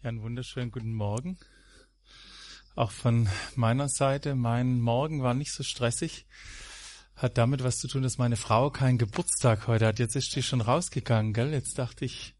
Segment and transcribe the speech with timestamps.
[0.00, 1.38] Ja, einen wunderschönen guten Morgen.
[2.76, 4.36] Auch von meiner Seite.
[4.36, 6.24] Mein Morgen war nicht so stressig.
[7.16, 9.98] Hat damit was zu tun, dass meine Frau keinen Geburtstag heute hat.
[9.98, 11.52] Jetzt ist sie schon rausgegangen, gell?
[11.52, 12.36] Jetzt dachte ich,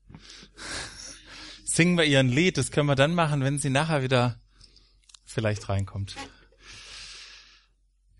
[1.64, 2.58] singen wir ihr ein Lied.
[2.58, 4.40] Das können wir dann machen, wenn sie nachher wieder
[5.24, 6.14] vielleicht reinkommt.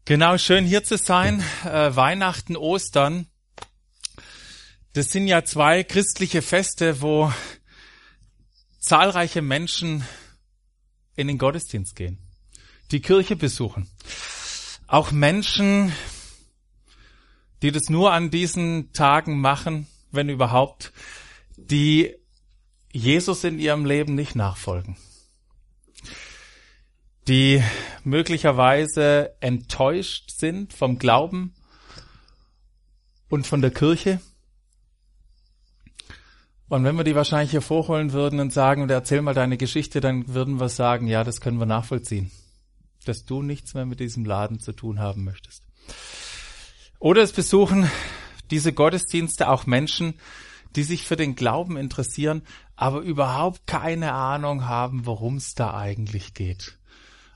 [0.05, 1.45] Genau, schön hier zu sein.
[1.65, 3.29] Äh, Weihnachten, Ostern.
[4.95, 7.33] Das sind ja zwei christliche Feste, wo
[8.79, 10.05] zahlreiche Menschen
[11.17, 12.19] in den Gottesdienst gehen,
[12.91, 13.89] die Kirche besuchen.
[14.87, 15.93] Auch Menschen,
[17.63, 20.93] die das nur an diesen Tagen machen, wenn überhaupt,
[21.57, 22.15] die
[22.93, 24.97] Jesus in ihrem Leben nicht nachfolgen.
[27.27, 27.63] Die
[28.05, 31.53] möglicherweise enttäuscht sind vom Glauben
[33.29, 34.21] und von der Kirche
[36.69, 40.29] und wenn wir die wahrscheinlich hier vorholen würden und sagen, erzähl mal deine Geschichte, dann
[40.29, 42.31] würden wir sagen, ja, das können wir nachvollziehen.
[43.07, 45.63] Dass du nichts mehr mit diesem Laden zu tun haben möchtest.
[46.99, 47.91] Oder es besuchen
[48.51, 50.15] diese Gottesdienste auch Menschen,
[50.77, 52.43] die sich für den Glauben interessieren,
[52.77, 56.79] aber überhaupt keine Ahnung haben, worum es da eigentlich geht.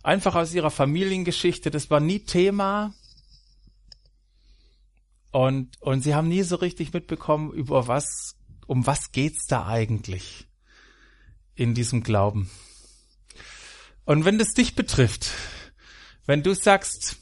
[0.03, 2.93] Einfach aus ihrer Familiengeschichte, das war nie Thema.
[5.31, 10.47] Und, und sie haben nie so richtig mitbekommen, über was um was geht's da eigentlich
[11.55, 12.51] in diesem Glauben?
[14.05, 15.31] Und wenn das dich betrifft,
[16.27, 17.17] wenn du sagst,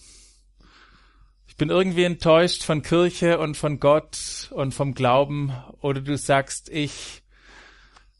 [1.47, 6.69] ich bin irgendwie enttäuscht von Kirche und von Gott und vom Glauben, oder du sagst,
[6.70, 7.22] ich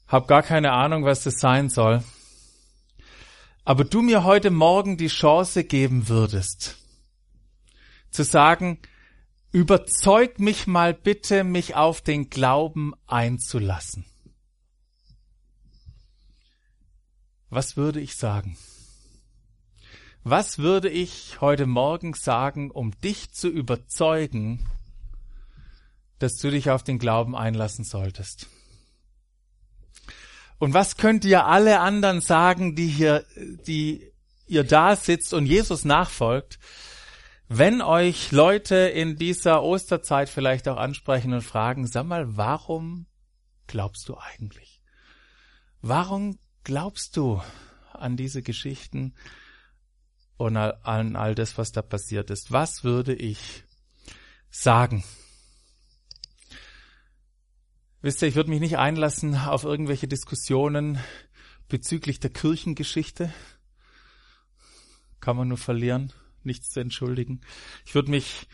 [0.07, 2.03] habe gar keine Ahnung, was das sein soll,
[3.65, 6.77] aber du mir heute Morgen die Chance geben würdest,
[8.11, 8.79] zu sagen,
[9.53, 14.05] Überzeug mich mal bitte, mich auf den Glauben einzulassen.
[17.49, 18.57] Was würde ich sagen?
[20.23, 24.65] Was würde ich heute Morgen sagen, um dich zu überzeugen,
[26.21, 28.47] dass du dich auf den Glauben einlassen solltest?
[30.59, 33.25] Und was könnt ihr alle anderen sagen, die hier,
[33.67, 34.13] die
[34.47, 36.61] ihr da sitzt und Jesus nachfolgt,
[37.53, 43.07] wenn euch Leute in dieser Osterzeit vielleicht auch ansprechen und fragen, sag mal, warum
[43.67, 44.81] glaubst du eigentlich?
[45.83, 47.43] Warum glaubst du
[47.93, 49.15] an diese Geschichten
[50.37, 52.53] und an all das, was da passiert ist?
[52.53, 53.65] Was würde ich
[54.49, 55.03] sagen?
[58.01, 61.01] Wisst ihr, ich würde mich nicht einlassen auf irgendwelche Diskussionen
[61.69, 63.35] bezüglich der Kirchengeschichte.
[65.19, 66.13] Kann man nur verlieren
[66.45, 67.41] nichts zu entschuldigen.
[67.85, 68.49] Ich würde mich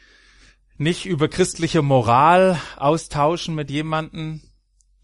[0.79, 4.43] nicht über christliche Moral austauschen mit jemandem,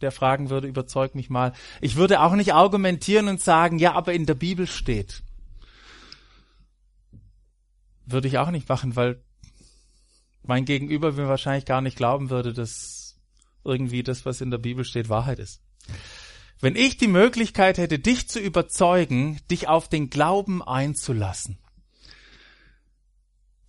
[0.00, 1.52] der fragen würde, überzeug mich mal.
[1.80, 5.22] Ich würde auch nicht argumentieren und sagen, ja, aber in der Bibel steht.
[8.04, 9.22] Würde ich auch nicht machen, weil
[10.42, 13.16] mein Gegenüber mir wahrscheinlich gar nicht glauben würde, dass
[13.64, 15.62] irgendwie das, was in der Bibel steht, Wahrheit ist.
[16.60, 21.58] Wenn ich die Möglichkeit hätte, dich zu überzeugen, dich auf den Glauben einzulassen,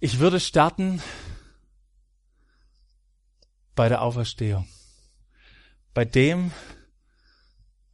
[0.03, 1.01] ich würde starten
[3.73, 4.67] bei der Auferstehung.
[5.93, 6.51] Bei dem,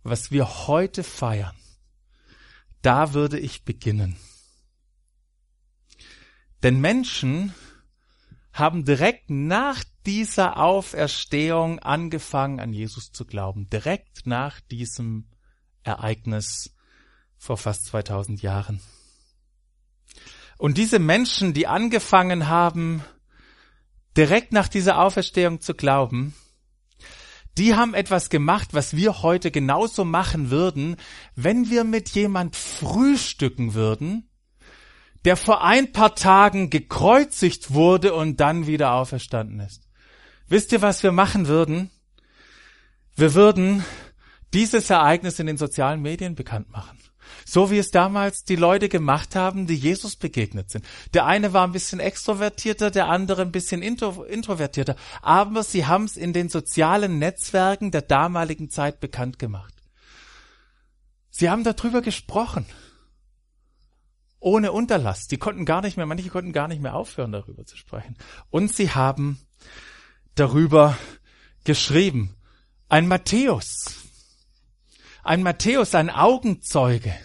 [0.01, 1.55] was wir heute feiern.
[2.81, 4.17] Da würde ich beginnen.
[6.63, 7.53] Denn Menschen
[8.53, 13.69] haben direkt nach dieser Auferstehung angefangen, an Jesus zu glauben.
[13.69, 15.29] Direkt nach diesem
[15.83, 16.75] Ereignis
[17.37, 18.81] vor fast 2000 Jahren.
[20.59, 23.01] Und diese Menschen, die angefangen haben,
[24.17, 26.35] direkt nach dieser Auferstehung zu glauben,
[27.57, 30.97] die haben etwas gemacht, was wir heute genauso machen würden,
[31.33, 34.29] wenn wir mit jemand frühstücken würden,
[35.23, 39.87] der vor ein paar Tagen gekreuzigt wurde und dann wieder auferstanden ist.
[40.49, 41.89] Wisst ihr, was wir machen würden?
[43.15, 43.85] Wir würden
[44.53, 46.99] dieses Ereignis in den sozialen Medien bekannt machen.
[47.45, 50.85] So wie es damals die Leute gemacht haben, die Jesus begegnet sind.
[51.13, 54.95] Der eine war ein bisschen extrovertierter, der andere ein bisschen intro, introvertierter.
[55.21, 59.73] Aber sie haben es in den sozialen Netzwerken der damaligen Zeit bekannt gemacht.
[61.29, 62.65] Sie haben darüber gesprochen.
[64.39, 65.27] Ohne Unterlass.
[65.27, 68.17] Die konnten gar nicht mehr, manche konnten gar nicht mehr aufhören, darüber zu sprechen.
[68.49, 69.39] Und sie haben
[70.35, 70.97] darüber
[71.63, 72.35] geschrieben.
[72.87, 73.95] Ein Matthäus,
[75.29, 77.15] ein Matthäus, ein Augenzeuge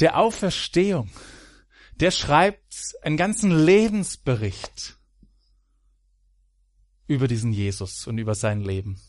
[0.00, 1.08] der Auferstehung,
[2.00, 4.96] der schreibt einen ganzen Lebensbericht
[7.06, 9.00] über diesen Jesus und über sein Leben.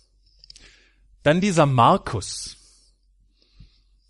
[1.24, 2.58] Dann dieser Markus,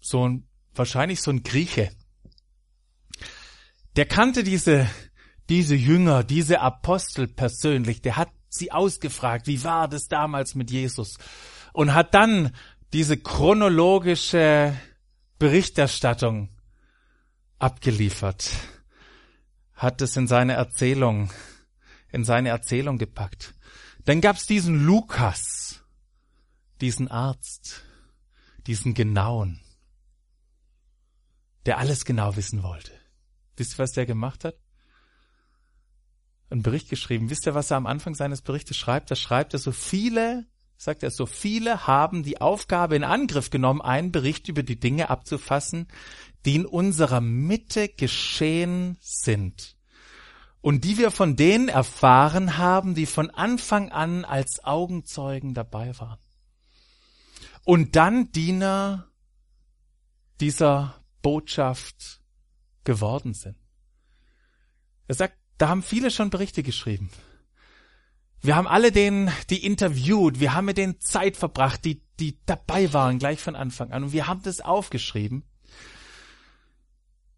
[0.02, 1.96] so ein, wahrscheinlich so ein Grieche.
[3.96, 4.90] Der kannte diese,
[5.48, 8.02] diese Jünger, diese Apostel persönlich.
[8.02, 11.18] Der hat sie ausgefragt, wie war das damals mit Jesus?
[11.72, 12.52] Und hat dann
[12.95, 14.74] diese chronologische
[15.38, 16.47] Berichterstattung
[17.59, 18.51] abgeliefert,
[19.74, 21.30] hat es in seine Erzählung,
[22.13, 23.53] in seine Erzählung gepackt.
[24.06, 25.83] Dann gab's diesen Lukas,
[26.80, 27.83] diesen Arzt,
[28.65, 29.59] diesen Genauen,
[31.65, 32.94] der alles genau wissen wollte.
[33.57, 34.56] Wisst ihr, was der gemacht hat?
[36.50, 37.30] Einen Bericht geschrieben.
[37.30, 39.12] Wisst ihr, was er am Anfang seines Berichtes schreibt?
[39.12, 40.47] Da schreibt er, so viele,
[40.77, 45.10] sagt er, so viele haben die Aufgabe in Angriff genommen, einen Bericht über die Dinge
[45.10, 45.88] abzufassen,
[46.45, 49.75] die in unserer Mitte geschehen sind
[50.62, 56.19] und die wir von denen erfahren haben, die von Anfang an als Augenzeugen dabei waren.
[57.63, 59.07] Und dann Diener
[60.39, 62.21] dieser Botschaft
[62.83, 63.57] geworden sind.
[65.07, 67.10] Er sagt, da haben viele schon Berichte geschrieben.
[68.45, 72.94] Wir haben alle den, die interviewt, wir haben mit denen Zeit verbracht, die, die dabei
[72.94, 74.03] waren, gleich von Anfang an.
[74.03, 75.44] Und wir haben das aufgeschrieben.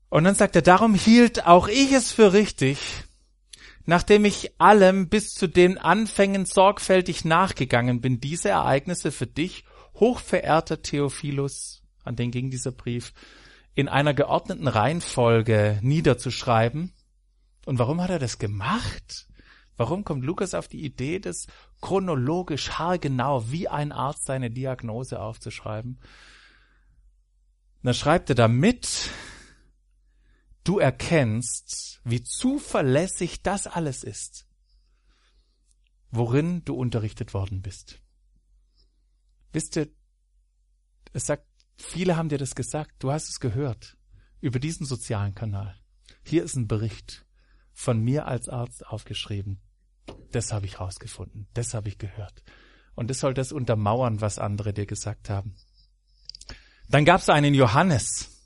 [0.09, 2.79] Und dann sagt er, darum hielt auch ich es für richtig,
[3.85, 9.63] nachdem ich allem bis zu den Anfängen sorgfältig nachgegangen bin, diese Ereignisse für dich,
[9.95, 13.13] hochverehrter Theophilus, an den ging dieser Brief,
[13.75, 16.93] in einer geordneten Reihenfolge niederzuschreiben.
[17.65, 19.27] Und warum hat er das gemacht?
[19.77, 21.45] Warum kommt Lukas auf die Idee, das
[21.81, 25.99] chronologisch haargenau wie ein Arzt seine Diagnose aufzuschreiben?
[27.83, 29.11] Da schreibt er damit,
[30.63, 34.45] du erkennst, wie zuverlässig das alles ist,
[36.11, 38.01] worin du unterrichtet worden bist.
[39.53, 39.87] Wisst ihr,
[41.13, 41.47] es sagt,
[41.77, 43.95] viele haben dir das gesagt, du hast es gehört,
[44.41, 45.79] über diesen sozialen Kanal.
[46.23, 47.25] Hier ist ein Bericht
[47.71, 49.61] von mir als Arzt aufgeschrieben.
[50.31, 52.43] Das habe ich rausgefunden, das habe ich gehört.
[52.95, 55.55] Und das soll das untermauern, was andere dir gesagt haben.
[56.89, 58.37] Dann gab es einen Johannes,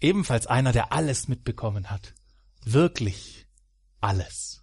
[0.00, 2.14] Ebenfalls einer, der alles mitbekommen hat.
[2.64, 3.46] Wirklich
[4.00, 4.62] alles.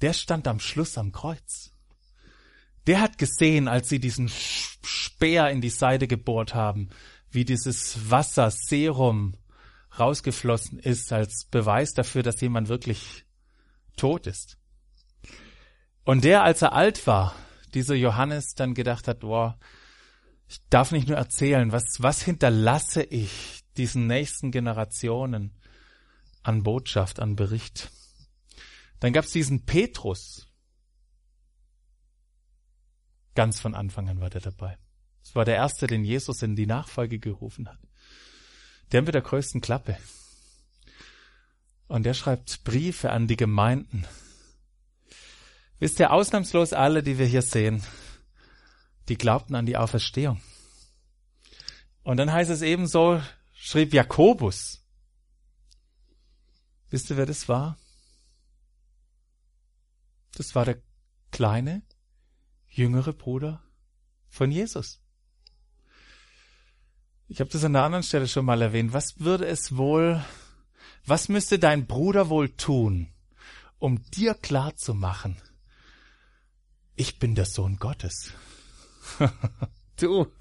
[0.00, 1.70] Der stand am Schluss am Kreuz.
[2.86, 6.88] Der hat gesehen, als sie diesen Speer in die Seite gebohrt haben,
[7.30, 9.36] wie dieses Wasser, Serum
[9.98, 13.24] rausgeflossen ist als Beweis dafür, dass jemand wirklich
[13.96, 14.58] tot ist.
[16.04, 17.34] Und der, als er alt war,
[17.74, 19.58] dieser Johannes dann gedacht hat, boah,
[20.48, 25.54] ich darf nicht nur erzählen, was, was hinterlasse ich diesen nächsten Generationen
[26.42, 27.90] an Botschaft, an Bericht.
[28.98, 30.48] Dann gab es diesen Petrus.
[33.34, 34.76] Ganz von Anfang an war der dabei.
[35.22, 37.78] Es war der erste, den Jesus in die Nachfolge gerufen hat.
[38.90, 39.96] Der mit der größten Klappe.
[41.90, 44.06] Und der schreibt Briefe an die Gemeinden.
[45.80, 47.82] Wisst ihr, ausnahmslos alle, die wir hier sehen,
[49.08, 50.40] die glaubten an die Auferstehung.
[52.04, 53.20] Und dann heißt es ebenso,
[53.54, 54.86] schrieb Jakobus.
[56.90, 57.76] Wisst ihr, wer das war?
[60.36, 60.80] Das war der
[61.32, 61.82] kleine,
[62.68, 63.64] jüngere Bruder
[64.28, 65.02] von Jesus.
[67.26, 68.92] Ich habe das an der anderen Stelle schon mal erwähnt.
[68.92, 70.24] Was würde es wohl,
[71.04, 73.08] was müsste dein Bruder wohl tun,
[73.78, 75.36] um dir klar zu machen,
[76.96, 78.32] ich bin der Sohn Gottes.
[79.96, 80.26] du.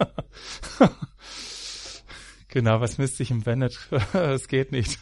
[2.51, 3.77] Genau, was müsste ich im Bennett?
[4.13, 4.99] Es geht nicht,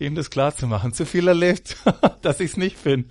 [0.00, 0.92] ihm das klar zu machen.
[0.92, 1.76] Zu viel erlebt,
[2.22, 3.08] dass ich es nicht bin.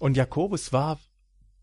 [0.00, 0.98] Und Jakobus war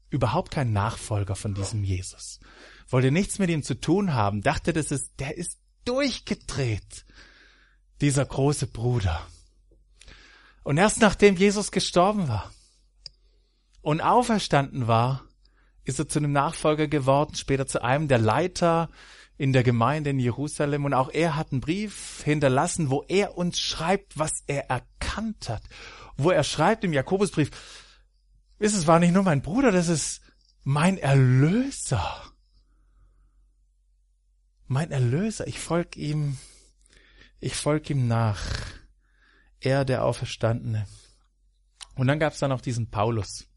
[0.09, 2.39] überhaupt kein Nachfolger von diesem Jesus.
[2.87, 7.05] Wollte nichts mit ihm zu tun haben, dachte, das ist, der ist durchgedreht,
[8.01, 9.25] dieser große Bruder.
[10.63, 12.51] Und erst nachdem Jesus gestorben war
[13.81, 15.23] und auferstanden war,
[15.83, 18.89] ist er zu einem Nachfolger geworden, später zu einem der Leiter
[19.37, 20.85] in der Gemeinde in Jerusalem.
[20.85, 25.63] Und auch er hat einen Brief hinterlassen, wo er uns schreibt, was er erkannt hat.
[26.15, 27.49] Wo er schreibt im Jakobusbrief,
[28.59, 30.21] es war nicht nur mein Bruder, das ist
[30.63, 32.30] mein Erlöser.
[34.71, 36.37] Mein Erlöser, ich folge ihm,
[37.41, 38.41] ich folge ihm nach.
[39.59, 40.87] Er, der Auferstandene.
[41.95, 43.49] Und dann gab es da noch diesen Paulus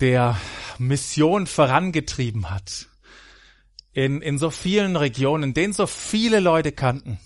[0.00, 0.40] der
[0.78, 2.88] Mission vorangetrieben hat.
[3.92, 7.20] In, in so vielen Regionen, den so viele Leute kannten.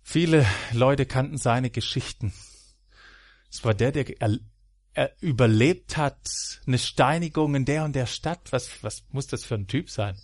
[0.00, 2.32] Viele Leute kannten seine Geschichten.
[3.50, 4.04] Es war der, der
[4.94, 6.18] er überlebt hat,
[6.66, 8.40] eine Steinigung in der und der Stadt.
[8.50, 10.16] Was, was muss das für ein Typ sein?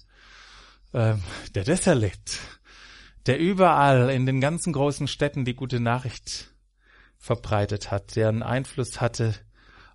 [0.92, 1.22] Ähm,
[1.54, 2.38] der das erlebt.
[3.26, 6.54] Der überall in den ganzen großen Städten die gute Nachricht
[7.18, 9.34] verbreitet hat, der einen Einfluss hatte.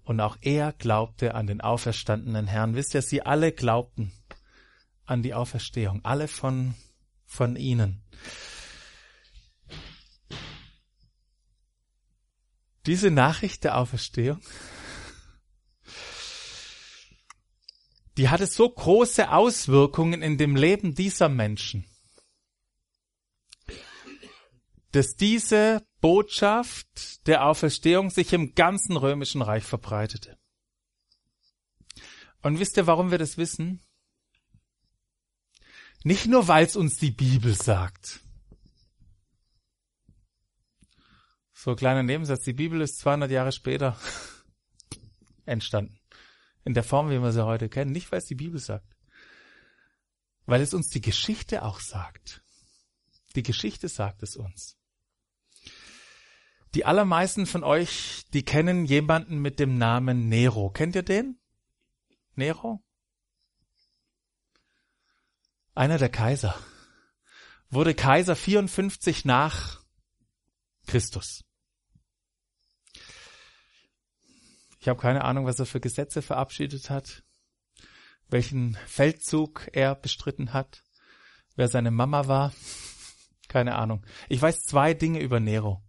[0.04, 2.76] Und auch er glaubte an den auferstandenen Herrn.
[2.76, 4.12] Wisst ihr, sie alle glaubten
[5.06, 6.02] an die Auferstehung.
[6.04, 6.76] Alle von,
[7.26, 8.02] von ihnen.
[12.86, 14.42] Diese Nachricht der Auferstehung,
[18.18, 21.86] die hatte so große Auswirkungen in dem Leben dieser Menschen,
[24.92, 30.38] dass diese Botschaft der Auferstehung sich im ganzen römischen Reich verbreitete.
[32.42, 33.82] Und wisst ihr, warum wir das wissen?
[36.04, 38.21] Nicht nur, weil es uns die Bibel sagt.
[41.64, 42.42] So kleiner Nebensatz.
[42.42, 43.96] Die Bibel ist 200 Jahre später
[45.46, 46.00] entstanden.
[46.64, 47.92] In der Form, wie wir sie heute kennen.
[47.92, 48.98] Nicht, weil es die Bibel sagt.
[50.48, 52.44] Weil es uns die Geschichte auch sagt.
[53.36, 54.76] Die Geschichte sagt es uns.
[56.74, 60.72] Die allermeisten von euch, die kennen jemanden mit dem Namen Nero.
[60.72, 61.40] Kennt ihr den?
[62.34, 62.84] Nero?
[65.76, 66.56] Einer der Kaiser.
[67.70, 69.84] Wurde Kaiser 54 nach
[70.88, 71.44] Christus.
[74.82, 77.24] Ich habe keine Ahnung, was er für Gesetze verabschiedet hat,
[78.30, 80.84] welchen Feldzug er bestritten hat,
[81.56, 82.52] wer seine Mama war.
[83.48, 84.06] Keine Ahnung.
[84.30, 85.84] Ich weiß zwei Dinge über Nero.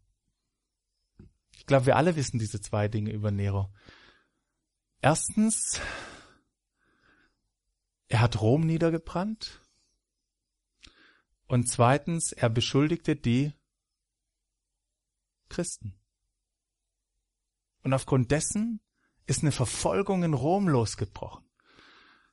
[1.57, 3.73] Ich glaube, wir alle wissen diese zwei Dinge über Nero.
[5.01, 5.81] Erstens,
[8.09, 9.61] er hat Rom niedergebrannt.
[11.47, 13.53] Und zweitens, er beschuldigte die
[15.49, 16.02] Christen.
[17.83, 18.81] Und aufgrund dessen
[19.27, 21.45] ist eine Verfolgung in Rom losgebrochen,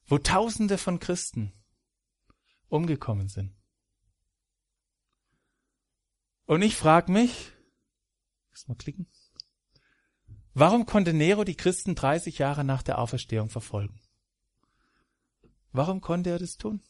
[0.06, 1.54] wo Tausende von Christen
[2.68, 3.56] umgekommen sind.
[6.46, 7.52] Und ich frage mich,
[8.50, 9.08] muss mal klicken,
[10.54, 14.02] warum konnte Nero die Christen 30 Jahre nach der Auferstehung verfolgen?
[15.72, 16.82] Warum konnte er das tun?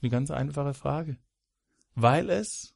[0.00, 1.18] Eine ganz einfache Frage.
[1.94, 2.74] Weil es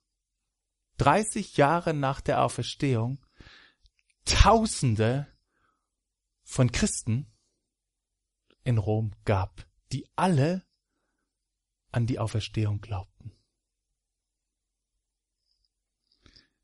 [0.99, 3.25] 30 Jahre nach der Auferstehung
[4.25, 5.29] Tausende
[6.43, 7.31] von Christen
[8.63, 10.67] in Rom gab, die alle
[11.91, 13.33] an die Auferstehung glaubten.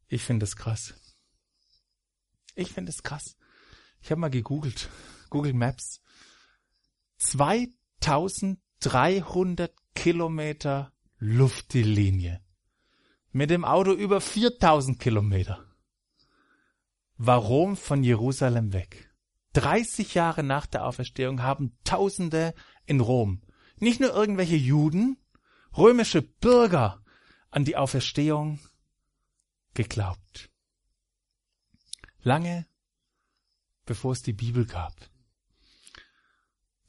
[0.09, 0.95] Ich finde es krass.
[2.55, 3.37] Ich finde es krass.
[4.01, 4.89] Ich habe mal gegoogelt,
[5.29, 6.01] Google Maps.
[7.19, 12.43] 2300 Kilometer Luftlinie
[13.33, 15.65] mit dem Auto über 4000 Kilometer.
[17.17, 19.13] Warum von Jerusalem weg?
[19.53, 22.55] 30 Jahre nach der Auferstehung haben Tausende
[22.87, 23.43] in Rom,
[23.79, 25.19] nicht nur irgendwelche Juden,
[25.77, 27.03] römische Bürger
[27.51, 28.61] an die Auferstehung
[29.75, 30.51] geglaubt.
[32.23, 32.67] Lange
[33.91, 34.95] bevor es die Bibel gab.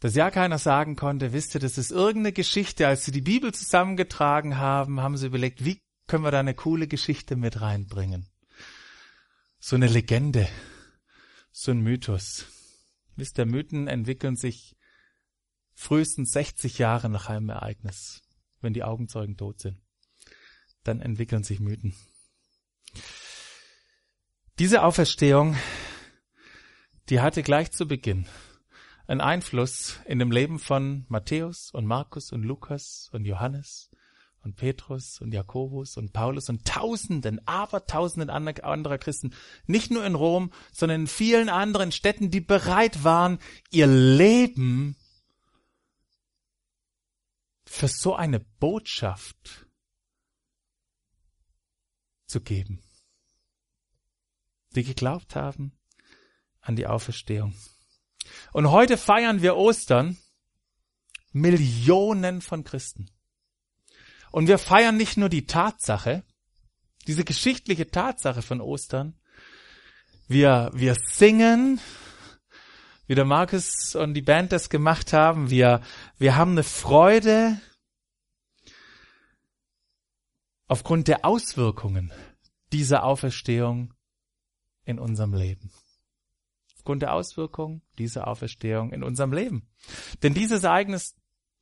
[0.01, 2.87] Dass ja keiner sagen konnte, wisst ihr, das ist irgendeine Geschichte.
[2.87, 5.81] Als sie die Bibel zusammengetragen haben, haben sie überlegt, wie
[6.11, 8.27] können wir da eine coole Geschichte mit reinbringen.
[9.59, 10.49] So eine Legende,
[11.53, 12.47] so ein Mythos.
[13.15, 14.75] Wisst ihr, Mythen entwickeln sich
[15.73, 18.23] frühestens 60 Jahre nach einem Ereignis,
[18.59, 19.79] wenn die Augenzeugen tot sind.
[20.83, 21.95] Dann entwickeln sich Mythen.
[24.59, 25.55] Diese Auferstehung,
[27.07, 28.27] die hatte gleich zu Beginn
[29.07, 33.89] einen Einfluss in dem Leben von Matthäus und Markus und Lukas und Johannes
[34.43, 39.33] und Petrus und Jakobus und Paulus und Tausenden, aber Tausenden anderer Christen,
[39.65, 44.95] nicht nur in Rom, sondern in vielen anderen Städten, die bereit waren, ihr Leben
[47.65, 49.67] für so eine Botschaft
[52.25, 52.81] zu geben.
[54.75, 55.77] Die geglaubt haben
[56.61, 57.53] an die Auferstehung.
[58.53, 60.17] Und heute feiern wir Ostern
[61.31, 63.09] Millionen von Christen.
[64.31, 66.23] Und wir feiern nicht nur die Tatsache,
[67.07, 69.19] diese geschichtliche Tatsache von Ostern.
[70.27, 71.79] Wir, wir singen,
[73.07, 75.49] wie der Markus und die Band das gemacht haben.
[75.49, 75.81] Wir,
[76.17, 77.59] wir haben eine Freude
[80.67, 82.13] aufgrund der Auswirkungen
[82.71, 83.93] dieser Auferstehung
[84.85, 85.71] in unserem Leben.
[86.77, 89.67] Aufgrund der Auswirkungen dieser Auferstehung in unserem Leben.
[90.23, 91.20] Denn dieses Ereignis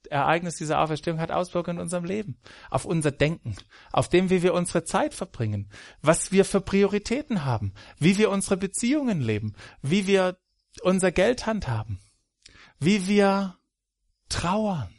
[0.09, 2.37] Ereignis dieser Auferstehung hat Auswirkungen in unserem Leben,
[2.69, 3.55] auf unser Denken,
[3.91, 5.69] auf dem, wie wir unsere Zeit verbringen,
[6.01, 10.37] was wir für Prioritäten haben, wie wir unsere Beziehungen leben, wie wir
[10.81, 11.99] unser Geld handhaben,
[12.79, 13.57] wie wir
[14.29, 14.93] trauern,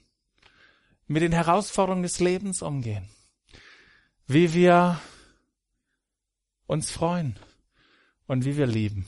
[1.07, 3.09] mit den Herausforderungen des Lebens umgehen,
[4.27, 5.01] wie wir
[6.67, 7.37] uns freuen
[8.27, 9.07] und wie wir lieben.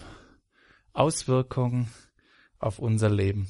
[0.95, 1.89] Auswirkungen
[2.59, 3.49] auf unser Leben.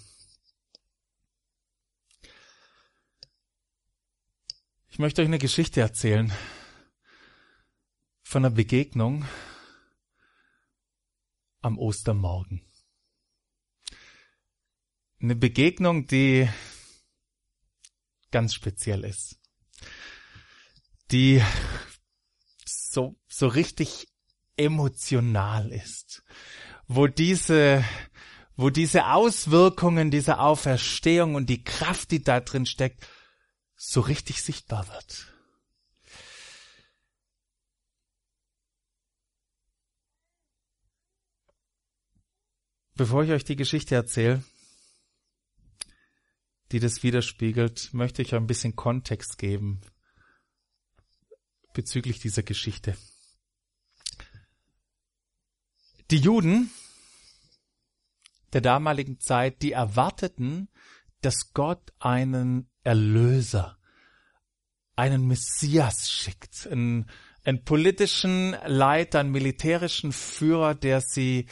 [4.93, 6.31] Ich möchte euch eine Geschichte erzählen
[8.23, 9.25] von einer Begegnung
[11.63, 12.61] am Ostermorgen.
[15.19, 16.47] Eine Begegnung, die
[18.33, 19.41] ganz speziell ist.
[21.11, 21.43] Die
[22.67, 24.09] so, so richtig
[24.59, 26.23] emotional ist.
[26.87, 27.83] Wo diese,
[28.57, 33.09] wo diese Auswirkungen dieser Auferstehung und die Kraft, die da drin steckt,
[33.85, 35.27] so richtig sichtbar wird.
[42.95, 44.45] Bevor ich euch die Geschichte erzähle,
[46.71, 49.81] die das widerspiegelt, möchte ich euch ein bisschen Kontext geben
[51.75, 52.97] bezüglich dieser Geschichte.
[56.13, 56.71] Die Juden
[58.53, 60.69] der damaligen Zeit, die erwarteten,
[61.23, 63.79] dass Gott einen Erlöser,
[64.97, 67.09] einen Messias schickt, einen,
[67.45, 71.47] einen politischen Leiter, einen militärischen Führer, der sie,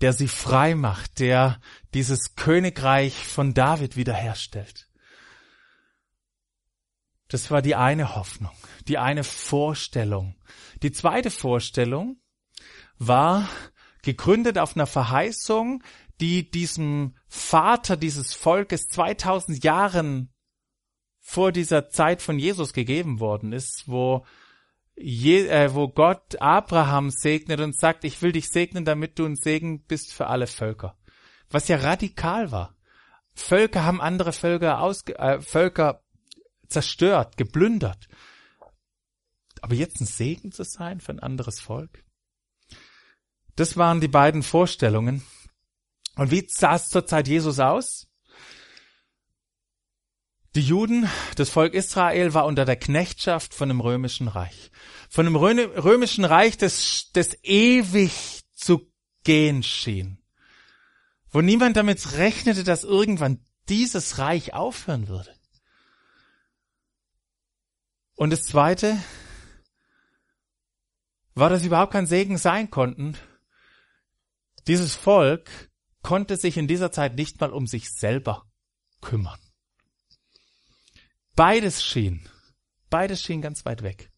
[0.00, 1.60] der sie frei macht, der
[1.92, 4.88] dieses Königreich von David wiederherstellt.
[7.28, 8.52] Das war die eine Hoffnung,
[8.86, 10.36] die eine Vorstellung.
[10.82, 12.20] Die zweite Vorstellung
[12.98, 13.48] war
[14.02, 15.82] gegründet auf einer Verheißung,
[16.20, 20.32] die diesem Vater dieses Volkes 2000 Jahren
[21.20, 24.24] vor dieser Zeit von Jesus gegeben worden ist, wo,
[24.96, 29.34] Je, äh, wo Gott Abraham segnet und sagt, ich will dich segnen, damit du ein
[29.34, 30.96] Segen bist für alle Völker.
[31.50, 32.76] Was ja radikal war.
[33.34, 36.04] Völker haben andere Völker, ausge, äh, Völker
[36.68, 38.08] zerstört, geplündert.
[39.60, 42.04] Aber jetzt ein Segen zu sein für ein anderes Volk?
[43.56, 45.24] Das waren die beiden Vorstellungen.
[46.16, 48.06] Und wie sah es zur Zeit Jesus aus?
[50.54, 54.70] Die Juden, das Volk Israel war unter der Knechtschaft von dem römischen Reich.
[55.10, 58.92] Von dem römischen Reich, das, das ewig zu
[59.24, 60.22] gehen schien.
[61.30, 65.34] Wo niemand damit rechnete, dass irgendwann dieses Reich aufhören würde.
[68.14, 68.96] Und das zweite
[71.34, 73.16] war, dass sie überhaupt kein Segen sein konnten.
[74.68, 75.50] Dieses Volk
[76.04, 78.46] konnte sich in dieser Zeit nicht mal um sich selber
[79.00, 79.40] kümmern.
[81.34, 82.28] Beides schien,
[82.90, 84.12] beides schien ganz weit weg.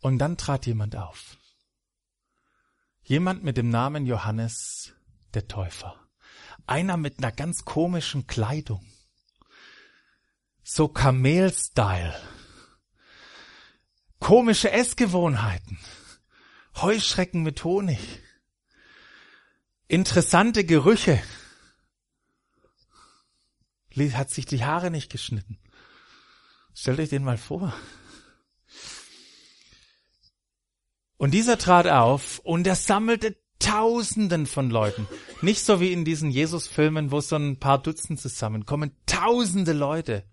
[0.00, 1.36] Und dann trat jemand auf.
[3.02, 4.94] Jemand mit dem Namen Johannes
[5.34, 6.00] der Täufer.
[6.66, 8.86] Einer mit einer ganz komischen Kleidung.
[10.62, 12.14] So Kamel-Style.
[14.20, 15.78] Komische Essgewohnheiten.
[16.76, 18.25] Heuschrecken mit Honig.
[19.88, 21.22] Interessante Gerüche
[24.12, 25.58] hat sich die Haare nicht geschnitten.
[26.74, 27.72] Stellt euch den mal vor.
[31.16, 35.08] Und dieser trat auf und er sammelte Tausenden von Leuten.
[35.40, 38.94] Nicht so wie in diesen Jesus-Filmen, wo so ein paar Dutzend zusammenkommen.
[39.06, 40.28] Tausende Leute.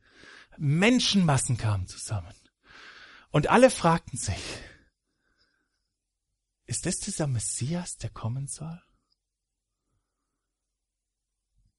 [0.57, 2.33] Menschenmassen kamen zusammen.
[3.31, 4.43] Und alle fragten sich,
[6.65, 8.81] ist das dieser Messias, der kommen soll?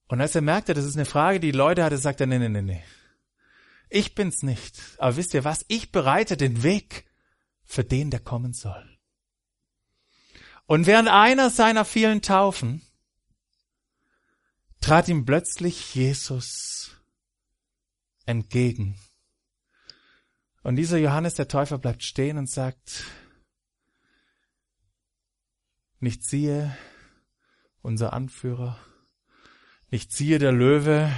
[0.08, 2.48] Und als er merkte, das ist eine Frage, die Leute hatte, sagt er, nee, nee,
[2.48, 2.84] nee, nee.
[3.88, 4.80] Ich bin's nicht.
[4.98, 5.64] Aber wisst ihr was?
[5.68, 7.06] Ich bereite den Weg
[7.64, 8.98] für den, der kommen soll.
[10.66, 12.82] Und während einer seiner vielen Taufen
[14.80, 16.96] trat ihm plötzlich Jesus
[18.26, 18.98] entgegen.
[20.62, 23.04] Und dieser Johannes der Täufer bleibt stehen und sagt,
[26.00, 26.76] nicht siehe,
[27.82, 28.78] unser Anführer,
[29.94, 31.08] nicht siehe der Löwe,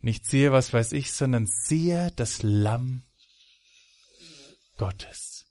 [0.00, 3.02] nicht siehe was weiß ich, sondern siehe das Lamm
[4.78, 5.44] Gottes.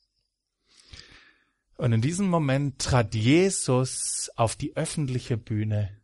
[1.77, 6.01] Und in diesem Moment trat Jesus auf die öffentliche Bühne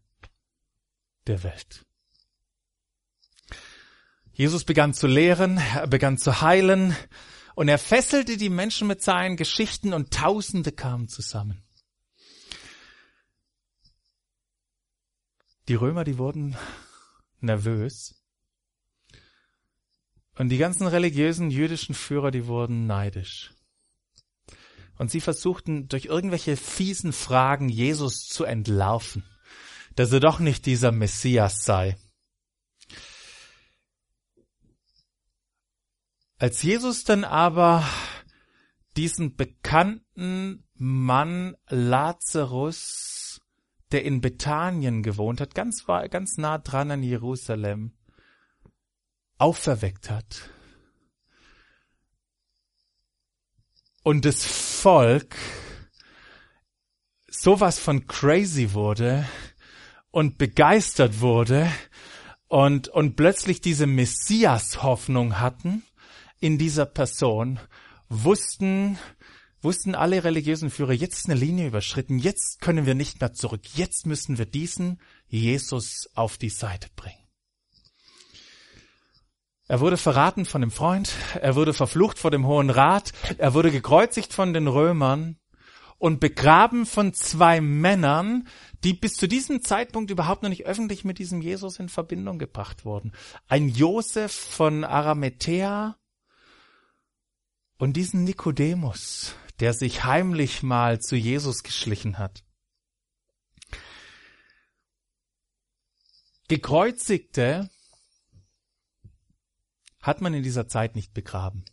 [1.26, 1.88] der Welt.
[4.32, 6.96] Jesus begann zu lehren, er begann zu heilen
[7.56, 11.64] und er fesselte die Menschen mit seinen Geschichten und Tausende kamen zusammen.
[15.72, 16.58] Die Römer, die wurden
[17.40, 18.22] nervös.
[20.36, 23.54] Und die ganzen religiösen jüdischen Führer, die wurden neidisch.
[24.98, 29.24] Und sie versuchten durch irgendwelche fiesen Fragen Jesus zu entlarven,
[29.96, 31.96] dass er doch nicht dieser Messias sei.
[36.38, 37.88] Als Jesus dann aber
[38.98, 43.11] diesen bekannten Mann Lazarus,
[43.92, 47.94] der in Bethanien gewohnt hat, ganz, ganz nah dran an Jerusalem,
[49.38, 50.50] auferweckt hat.
[54.04, 55.36] Und das Volk
[57.28, 59.28] sowas von crazy wurde
[60.12, 61.72] und begeistert wurde
[62.48, 65.84] und, und plötzlich diese Messias-Hoffnung hatten
[66.40, 67.60] in dieser Person,
[68.10, 68.98] wussten,
[69.62, 73.62] wussten alle religiösen Führer, jetzt ist eine Linie überschritten, jetzt können wir nicht mehr zurück,
[73.76, 77.18] jetzt müssen wir diesen Jesus auf die Seite bringen.
[79.68, 83.72] Er wurde verraten von dem Freund, er wurde verflucht vor dem Hohen Rat, er wurde
[83.72, 85.38] gekreuzigt von den Römern
[85.98, 88.48] und begraben von zwei Männern,
[88.84, 92.84] die bis zu diesem Zeitpunkt überhaupt noch nicht öffentlich mit diesem Jesus in Verbindung gebracht
[92.84, 93.14] wurden.
[93.48, 95.96] Ein Josef von Arametea
[97.78, 102.44] und diesen Nikodemus, der sich heimlich mal zu Jesus geschlichen hat.
[106.48, 107.70] Gekreuzigte
[110.02, 111.64] hat man in dieser Zeit nicht begraben.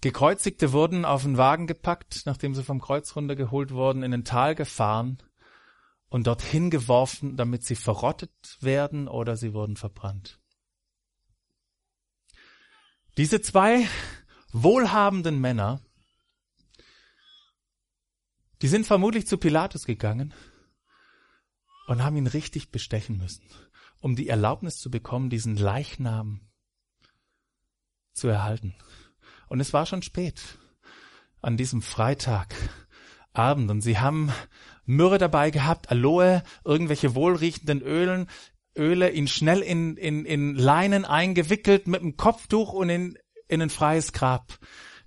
[0.00, 4.54] Gekreuzigte wurden auf einen Wagen gepackt, nachdem sie vom Kreuz runtergeholt wurden, in ein Tal
[4.54, 5.18] gefahren
[6.08, 10.38] und dorthin geworfen, damit sie verrottet werden oder sie wurden verbrannt.
[13.16, 13.88] Diese zwei
[14.52, 15.80] wohlhabenden Männer,
[18.62, 20.34] die sind vermutlich zu Pilatus gegangen
[21.86, 23.44] und haben ihn richtig bestechen müssen
[24.04, 26.40] um die Erlaubnis zu bekommen, diesen Leichnam
[28.12, 28.74] zu erhalten.
[29.48, 30.58] Und es war schon spät
[31.40, 34.30] an diesem Freitagabend und sie haben
[34.84, 38.28] Myrrhe dabei gehabt, Aloe, irgendwelche wohlriechenden Ölen,
[38.76, 43.16] Öle, ihn schnell in, in, in Leinen eingewickelt, mit dem Kopftuch und in,
[43.48, 44.58] in ein freies Grab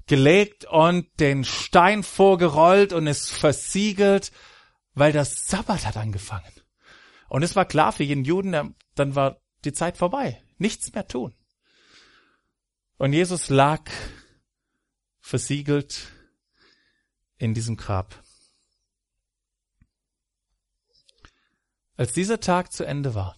[0.08, 4.32] gelegt und den Stein vorgerollt und es versiegelt,
[4.93, 6.52] weil das Sabbat hat angefangen.
[7.30, 10.41] Und es war klar für jeden Juden, dann war die Zeit vorbei.
[10.58, 11.36] Nichts mehr tun.
[12.98, 13.91] Und Jesus lag
[15.20, 16.12] versiegelt
[17.38, 18.24] in diesem Grab.
[21.96, 23.36] Als dieser Tag zu Ende war,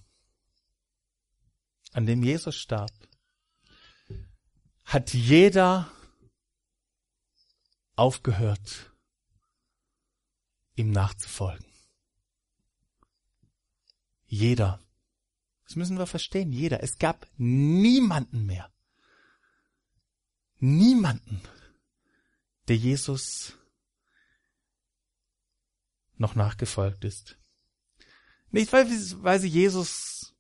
[1.94, 2.92] an dem Jesus starb,
[4.86, 5.92] hat jeder
[8.00, 8.92] aufgehört,
[10.76, 11.66] ihm nachzufolgen.
[14.26, 14.80] Jeder.
[15.66, 16.52] Das müssen wir verstehen.
[16.52, 16.82] Jeder.
[16.84, 18.72] Es gab niemanden mehr.
[20.60, 21.42] Niemanden,
[22.68, 23.54] der Jesus
[26.18, 27.38] noch nachgefolgt ist.
[28.52, 28.88] Nicht, weil,
[29.24, 30.36] weil sie Jesus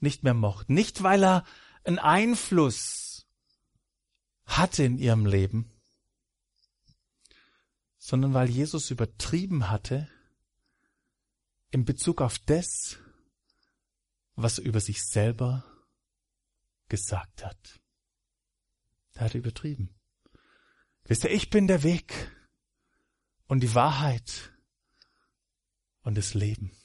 [0.00, 0.74] nicht mehr mochten.
[0.74, 1.44] Nicht, weil er
[1.84, 3.26] einen Einfluss
[4.46, 5.73] hatte in ihrem Leben,
[8.04, 10.10] sondern weil Jesus übertrieben hatte
[11.70, 12.98] in Bezug auf das,
[14.34, 15.64] was er über sich selber
[16.90, 17.80] gesagt hat.
[19.14, 19.88] Er hat übertrieben.
[21.04, 22.30] Wisst ihr, ich bin der Weg
[23.46, 24.52] und die Wahrheit
[26.02, 26.76] und das Leben.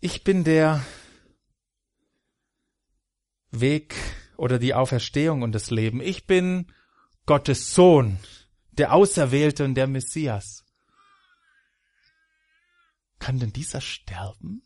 [0.00, 0.84] Ich bin der
[3.52, 3.94] Weg
[4.36, 6.00] oder die Auferstehung und das Leben.
[6.00, 6.72] Ich bin
[7.26, 8.18] Gottes Sohn,
[8.72, 10.64] der Auserwählte und der Messias.
[13.18, 14.62] Kann denn dieser sterben?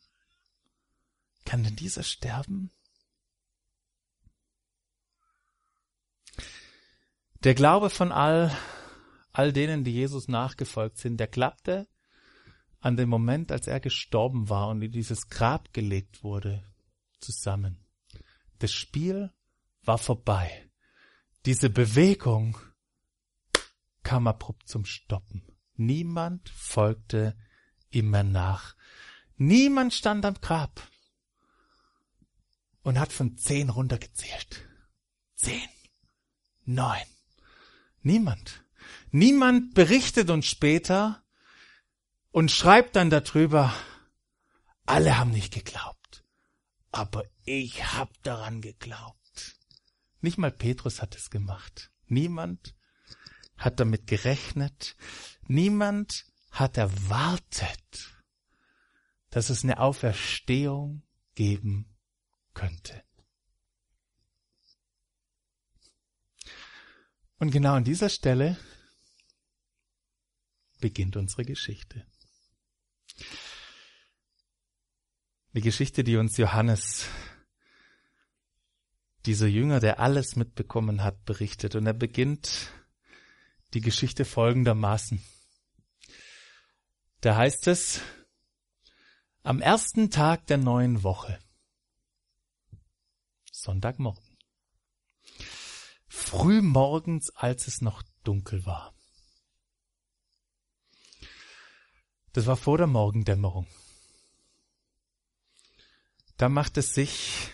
[1.45, 2.71] Kann denn dieser sterben?
[7.45, 8.57] Der Glaube von all,
[9.33, 11.87] all denen, die Jesus nachgefolgt sind, der klappte
[12.81, 16.65] an dem Moment, als er gestorben war und in dieses Grab gelegt wurde,
[17.21, 17.85] zusammen.
[18.59, 19.33] Das Spiel
[19.87, 20.71] war vorbei.
[21.45, 22.59] Diese Bewegung
[24.03, 25.43] kam abrupt zum Stoppen.
[25.75, 27.37] Niemand folgte
[27.91, 28.77] immer nach.
[29.37, 30.81] Niemand stand am Grab
[32.83, 34.67] und hat von zehn runtergezählt.
[35.35, 35.69] Zehn,
[36.65, 37.07] neun.
[38.03, 38.65] Niemand.
[39.11, 41.23] Niemand berichtet uns später
[42.31, 43.75] und schreibt dann darüber,
[44.85, 46.25] alle haben nicht geglaubt,
[46.93, 49.26] aber ich hab daran geglaubt.
[50.27, 51.93] Nicht mal Petrus hat es gemacht.
[52.07, 52.75] Niemand
[53.57, 54.97] hat damit gerechnet.
[55.47, 58.25] Niemand hat erwartet,
[59.31, 61.05] dass es eine Auferstehung
[61.37, 61.97] geben
[62.55, 63.05] könnte.
[67.39, 68.59] Und genau an dieser Stelle
[70.81, 72.05] beginnt unsere Geschichte.
[75.53, 77.07] Die Geschichte, die uns Johannes,
[79.27, 81.75] dieser Jünger, der alles mitbekommen hat, berichtet.
[81.75, 82.71] Und er beginnt
[83.75, 85.23] die Geschichte folgendermaßen.
[87.21, 88.01] Da heißt es,
[89.43, 91.39] am ersten Tag der neuen Woche,
[93.51, 94.23] Sonntagmorgen,
[96.09, 98.95] früh morgens, als es noch dunkel war.
[102.33, 103.67] Das war vor der Morgendämmerung.
[106.37, 107.51] Da machte sich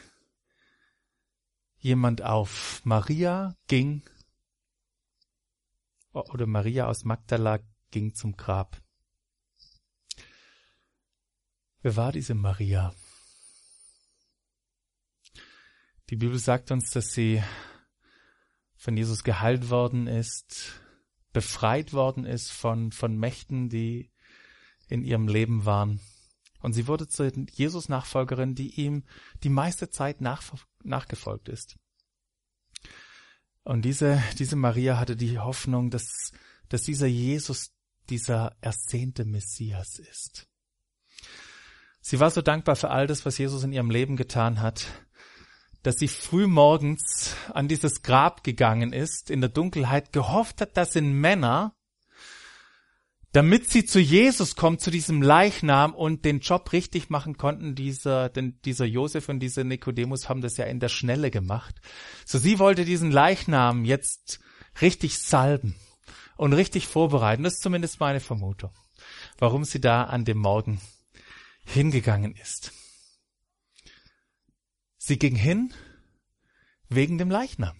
[1.83, 2.81] jemand auf.
[2.85, 4.03] Maria ging,
[6.13, 7.59] oder Maria aus Magdala
[7.91, 8.81] ging zum Grab.
[11.81, 12.95] Wer war diese Maria?
[16.11, 17.43] Die Bibel sagt uns, dass sie
[18.77, 20.81] von Jesus geheilt worden ist,
[21.33, 24.13] befreit worden ist von, von Mächten, die
[24.89, 26.01] in ihrem Leben waren.
[26.63, 29.05] Und sie wurde zur Jesus-Nachfolgerin, die ihm
[29.43, 30.43] die meiste Zeit nach,
[30.83, 31.77] nachgefolgt ist.
[33.65, 36.33] Und diese, diese Maria hatte die Hoffnung, dass,
[36.69, 37.73] dass dieser Jesus
[38.11, 40.49] dieser ersehnte Messias ist.
[42.01, 44.87] Sie war so dankbar für all das, was Jesus in ihrem Leben getan hat,
[45.83, 50.93] dass sie früh morgens an dieses Grab gegangen ist, in der Dunkelheit, gehofft hat, dass
[50.93, 51.77] sind Männer,
[53.33, 57.75] damit sie zu Jesus kommt, zu diesem Leichnam und den Job richtig machen konnten.
[57.75, 61.81] Dieser, denn dieser Josef und dieser Nikodemus haben das ja in der Schnelle gemacht.
[62.27, 64.41] So sie wollte diesen Leichnam jetzt
[64.83, 65.75] richtig salben
[66.37, 67.43] und richtig vorbereiten.
[67.43, 68.73] Das ist zumindest meine Vermutung,
[69.39, 70.81] warum sie da an dem Morgen
[71.65, 72.73] hingegangen ist.
[74.99, 75.73] Sie ging hin
[76.91, 77.77] wegen dem Leichnam,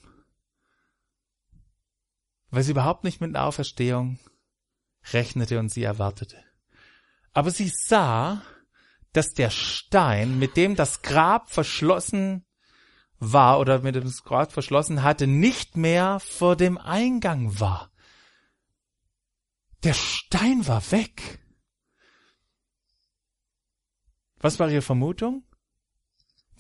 [2.51, 4.19] weil sie überhaupt nicht mit einer Auferstehung
[5.13, 6.43] rechnete und sie erwartete.
[7.33, 8.43] Aber sie sah,
[9.13, 12.45] dass der Stein, mit dem das Grab verschlossen
[13.19, 17.91] war oder mit dem Grab verschlossen hatte, nicht mehr vor dem Eingang war.
[19.85, 21.41] Der Stein war weg.
[24.39, 25.45] Was war ihre Vermutung?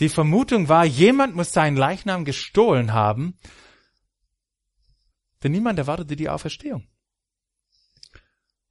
[0.00, 3.38] Die Vermutung war, jemand muss seinen Leichnam gestohlen haben,
[5.42, 6.88] denn niemand erwartete die Auferstehung.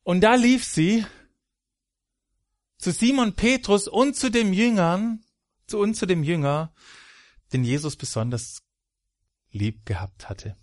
[0.03, 1.05] Und da lief sie
[2.77, 5.23] zu Simon Petrus und zu dem Jüngern,
[5.67, 6.73] zu uns zu dem Jünger,
[7.53, 8.63] den Jesus besonders
[9.51, 10.57] lieb gehabt hatte.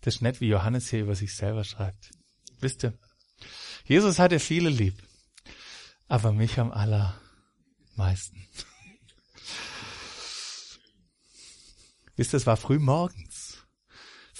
[0.00, 2.10] Das ist nett, wie Johannes hier über sich selber schreibt.
[2.60, 2.96] Wisst ihr,
[3.84, 5.02] Jesus hatte viele lieb,
[6.06, 8.46] aber mich am allermeisten.
[12.16, 13.27] Wisst ihr, es war früh morgens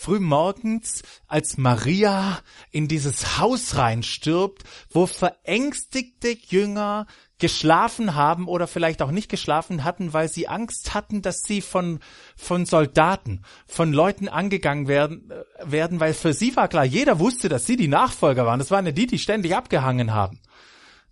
[0.08, 2.38] früh morgens, als Maria
[2.70, 7.06] in dieses Haus reinstirbt, wo verängstigte Jünger
[7.38, 12.00] geschlafen haben oder vielleicht auch nicht geschlafen hatten, weil sie Angst hatten, dass sie von,
[12.36, 17.50] von Soldaten, von Leuten angegangen werden, äh, werden, weil für sie war klar, jeder wusste,
[17.50, 18.60] dass sie die Nachfolger waren.
[18.60, 20.40] Das waren ja die, die ständig abgehangen haben.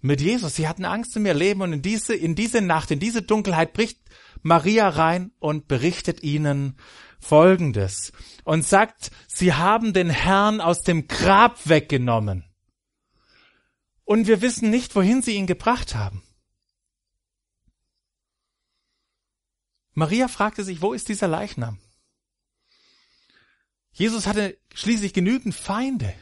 [0.00, 0.56] Mit Jesus.
[0.56, 3.74] Sie hatten Angst um ihr Leben und in diese, in diese Nacht, in diese Dunkelheit
[3.74, 3.98] bricht
[4.42, 6.76] Maria rein und berichtet ihnen
[7.20, 8.12] Folgendes
[8.44, 12.44] und sagt, sie haben den Herrn aus dem Grab weggenommen.
[14.04, 16.22] Und wir wissen nicht, wohin sie ihn gebracht haben.
[19.94, 21.78] Maria fragte sich, wo ist dieser Leichnam?
[23.92, 26.14] Jesus hatte schließlich genügend Feinde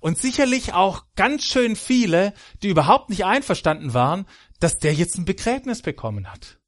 [0.00, 4.26] und sicherlich auch ganz schön viele, die überhaupt nicht einverstanden waren,
[4.58, 6.58] dass der jetzt ein Begräbnis bekommen hat.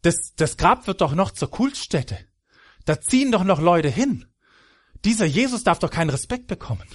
[0.00, 2.18] Das, das Grab wird doch noch zur Kultstätte.
[2.90, 4.26] Da ziehen doch noch Leute hin.
[5.04, 6.88] Dieser Jesus darf doch keinen Respekt bekommen.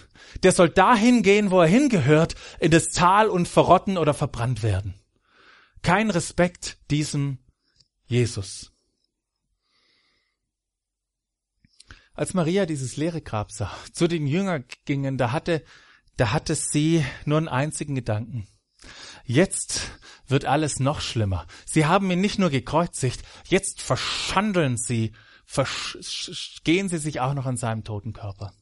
[0.43, 4.95] Der soll dahin gehen, wo er hingehört, in das Tal und verrotten oder verbrannt werden.
[5.83, 7.37] Kein Respekt diesem
[8.07, 8.73] Jesus.
[12.13, 15.63] Als Maria dieses leere Grab sah, zu den Jüngern gingen, da hatte,
[16.17, 18.49] da hatte sie nur einen einzigen Gedanken.
[19.23, 19.91] Jetzt
[20.27, 21.47] wird alles noch schlimmer.
[21.65, 25.13] Sie haben ihn nicht nur gekreuzigt, jetzt verschandeln sie
[26.63, 28.53] gehen sie sich auch noch an seinem toten Körper.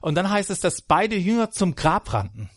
[0.00, 2.50] Und dann heißt es, dass beide Jünger zum Grab rannten.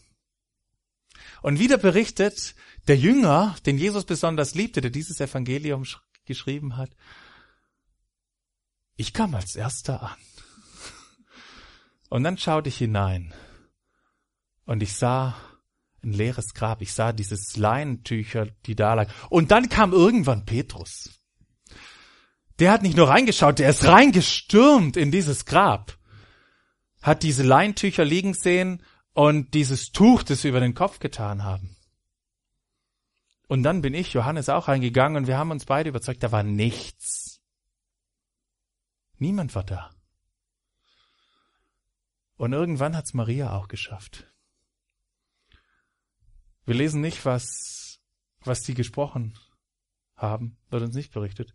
[1.41, 2.55] Und wieder berichtet
[2.87, 5.85] der Jünger, den Jesus besonders liebte, der dieses Evangelium
[6.25, 6.89] geschrieben hat,
[8.95, 10.17] ich kam als erster an.
[12.09, 13.33] Und dann schaute ich hinein
[14.65, 15.35] und ich sah
[16.03, 16.81] ein leeres Grab.
[16.81, 19.11] Ich sah dieses Leinentücher, die da lag.
[19.29, 21.16] Und dann kam irgendwann Petrus.
[22.59, 25.97] Der hat nicht nur reingeschaut, der ist reingestürmt in dieses Grab.
[27.01, 31.75] Hat diese Leintücher liegen sehen und dieses Tuch, das sie über den Kopf getan haben.
[33.47, 36.43] Und dann bin ich, Johannes, auch reingegangen und wir haben uns beide überzeugt, da war
[36.43, 37.39] nichts.
[39.19, 39.91] Niemand war da.
[42.35, 44.31] Und irgendwann hat's Maria auch geschafft.
[46.65, 47.99] Wir lesen nicht, was,
[48.41, 49.37] was die gesprochen
[50.15, 51.53] haben, wird uns nicht berichtet.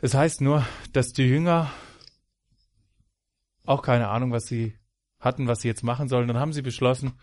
[0.00, 1.72] Es heißt nur, dass die Jünger
[3.64, 4.78] auch keine Ahnung, was sie
[5.18, 6.28] hatten, was sie jetzt machen sollen.
[6.28, 7.18] Dann haben sie beschlossen,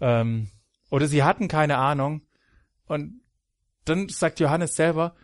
[0.00, 0.50] ähm,
[0.90, 2.26] oder sie hatten keine Ahnung.
[2.86, 3.22] Und
[3.84, 5.14] dann sagt Johannes selber,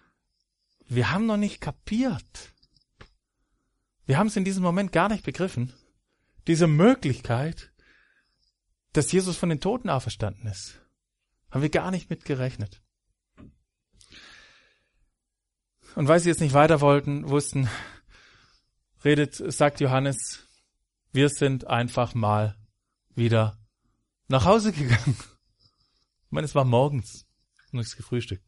[0.86, 2.52] wir haben noch nicht kapiert.
[4.06, 5.72] Wir haben es in diesem Moment gar nicht begriffen.
[6.46, 7.72] Diese Möglichkeit,
[8.92, 10.80] dass Jesus von den Toten auferstanden ist,
[11.50, 12.82] haben wir gar nicht mit gerechnet.
[15.94, 17.68] Und weil sie jetzt nicht weiter wollten, wussten,
[19.04, 20.46] redet, sagt Johannes,
[21.12, 22.56] wir sind einfach mal
[23.14, 23.58] wieder
[24.28, 25.16] nach Hause gegangen.
[26.24, 27.26] Ich meine, es war morgens,
[27.72, 28.44] nichts gefrühstückt.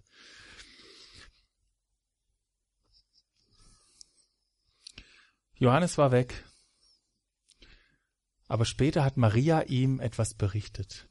[5.57, 6.45] Johannes war weg.
[8.49, 11.09] Aber später hat Maria ihm etwas berichtet.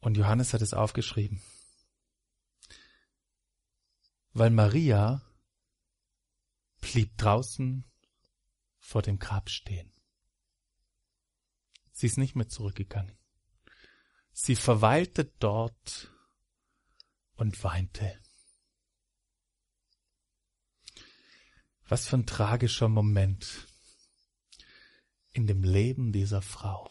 [0.00, 1.42] Und Johannes hat es aufgeschrieben.
[4.38, 5.20] Weil Maria
[6.80, 7.84] blieb draußen
[8.78, 9.92] vor dem Grab stehen.
[11.90, 13.18] Sie ist nicht mehr zurückgegangen.
[14.30, 16.14] Sie verweilte dort
[17.34, 18.22] und weinte.
[21.88, 23.66] Was für ein tragischer Moment
[25.32, 26.88] in dem Leben dieser Frau.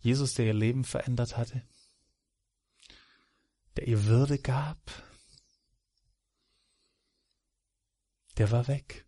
[0.00, 1.66] Jesus, der ihr Leben verändert hatte,
[3.76, 4.78] der ihr Würde gab,
[8.38, 9.06] der war weg.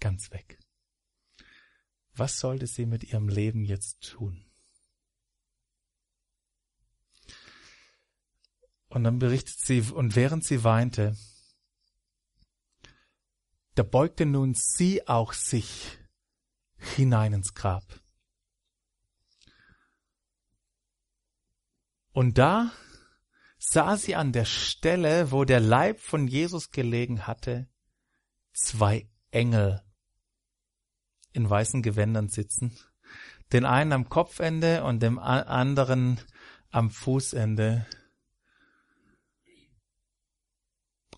[0.00, 0.58] Ganz weg.
[2.14, 4.44] Was sollte sie mit ihrem Leben jetzt tun?
[8.88, 11.16] Und dann berichtet sie, und während sie weinte,
[13.74, 15.98] da beugte nun sie auch sich
[16.76, 18.03] hinein ins Grab.
[22.14, 22.70] Und da
[23.58, 27.68] sah sie an der Stelle, wo der Leib von Jesus gelegen hatte,
[28.52, 29.82] zwei Engel
[31.32, 32.78] in weißen Gewändern sitzen,
[33.52, 36.20] den einen am Kopfende und dem anderen
[36.70, 37.84] am Fußende.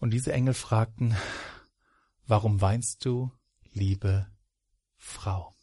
[0.00, 1.14] Und diese Engel fragten,
[2.26, 3.30] warum weinst du,
[3.74, 4.26] liebe
[4.96, 5.55] Frau?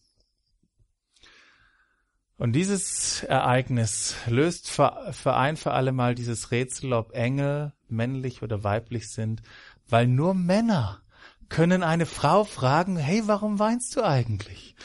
[2.43, 8.65] Und dieses Ereignis löst für, ein für alle Mal dieses Rätsel, ob Engel männlich oder
[8.65, 9.41] weiblich sind,
[9.87, 11.01] weil nur Männer
[11.47, 14.75] können eine Frau fragen, hey, warum weinst du eigentlich?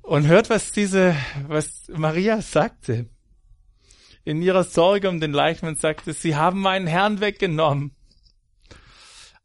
[0.00, 1.14] Und hört, was diese,
[1.46, 3.10] was Maria sagte.
[4.24, 7.94] In ihrer Sorge um den Leichnam sagte, sie haben meinen Herrn weggenommen.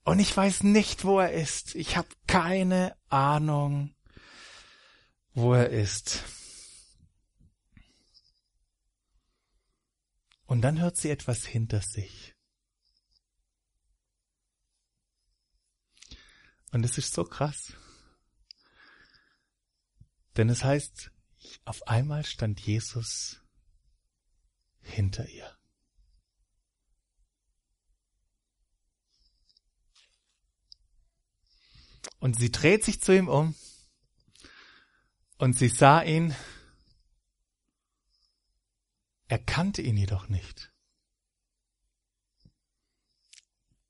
[0.06, 1.74] Und ich weiß nicht, wo er ist.
[1.74, 3.96] Ich habe keine Ahnung,
[5.34, 6.24] wo er ist.
[10.46, 12.36] Und dann hört sie etwas hinter sich.
[16.72, 17.74] Und es ist so krass.
[20.38, 21.12] Denn es heißt,
[21.64, 23.42] auf einmal stand Jesus
[24.82, 25.58] hinter ihr.
[32.26, 33.54] Und sie dreht sich zu ihm um
[35.38, 36.34] und sie sah ihn
[39.28, 40.74] er kannte ihn jedoch nicht.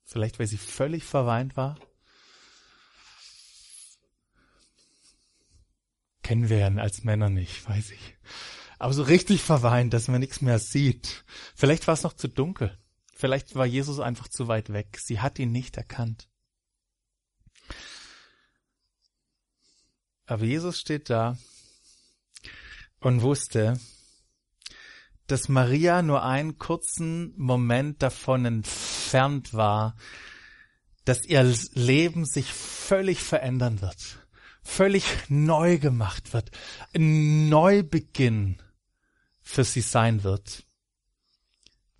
[0.04, 1.80] Vielleicht, weil sie völlig verweint war.
[6.24, 8.18] Kennen wir ja als Männer nicht, weiß ich.
[8.80, 11.24] Aber so richtig verweint, dass man nichts mehr sieht.
[11.56, 12.78] Vielleicht war es noch zu dunkel.
[13.14, 15.00] Vielleicht war Jesus einfach zu weit weg.
[15.02, 16.28] Sie hat ihn nicht erkannt.
[20.26, 21.38] Aber Jesus steht da
[23.00, 23.80] und wusste,
[25.28, 29.96] dass Maria nur einen kurzen Moment davon entfernt war,
[31.04, 34.28] dass ihr Leben sich völlig verändern wird,
[34.64, 36.52] völlig neu gemacht wird,
[36.94, 38.62] ein Neubeginn
[39.42, 40.66] für sie sein wird.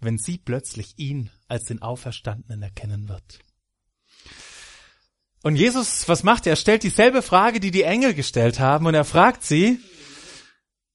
[0.06, 3.40] wenn sie plötzlich ihn als den Auferstandenen erkennen wird.
[5.46, 6.54] Und Jesus, was macht er?
[6.54, 9.80] Er stellt dieselbe Frage, die die Engel gestellt haben, und er fragt sie,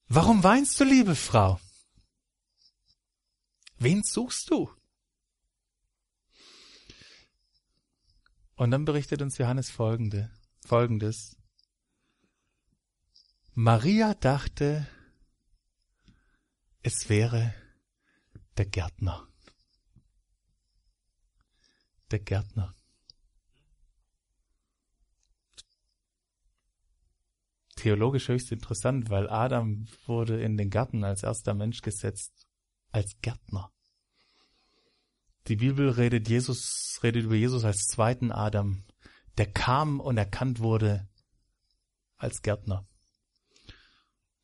[0.09, 1.61] warum weinst du, liebe Frau?
[3.78, 4.68] Wen suchst du?
[8.57, 10.32] Und dann berichtet uns Johannes folgende,
[10.66, 11.36] folgendes.
[13.55, 14.88] Maria dachte,
[16.82, 17.55] es wäre
[18.57, 19.28] der Gärtner.
[22.11, 22.74] Der Gärtner.
[27.81, 32.47] Theologisch höchst interessant, weil Adam wurde in den Garten als erster Mensch gesetzt,
[32.93, 33.72] als Gärtner.
[35.49, 38.83] Die Bibel redet Jesus, redet über Jesus als zweiten Adam,
[39.39, 41.09] der kam und erkannt wurde
[42.18, 42.87] als Gärtner.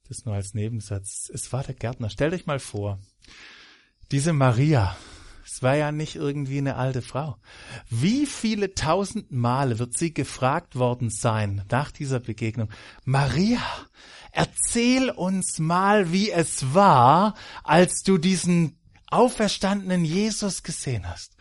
[0.08, 1.30] Das nur als Nebensatz.
[1.30, 2.08] Es war der Gärtner.
[2.08, 3.02] Stellt euch mal vor,
[4.12, 4.96] diese Maria,
[5.46, 7.36] es war ja nicht irgendwie eine alte Frau.
[7.88, 12.68] Wie viele tausend Male wird sie gefragt worden sein nach dieser Begegnung?
[13.04, 13.62] Maria,
[14.32, 18.76] erzähl uns mal, wie es war, als du diesen
[19.08, 21.36] auferstandenen Jesus gesehen hast.